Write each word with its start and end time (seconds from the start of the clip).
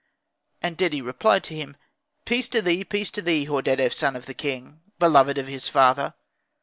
And 0.63 0.77
Dedi 0.79 0.99
replied 0.99 1.43
to 1.43 1.53
him, 1.55 1.77
"Peace 2.25 2.47
to 2.49 2.61
thee! 2.63 2.83
Peace 2.83 3.11
to 3.11 3.21
thee! 3.21 3.45
Hordedef, 3.45 3.93
son 3.93 4.15
of 4.15 4.25
the 4.25 4.33
king, 4.33 4.81
beloved 4.97 5.37
of 5.37 5.45
his 5.47 5.69
father. 5.69 6.15